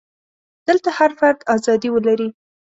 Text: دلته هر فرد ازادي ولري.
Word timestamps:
دلته 0.67 0.89
هر 0.97 1.11
فرد 1.19 1.37
ازادي 1.55 1.89
ولري. 1.91 2.29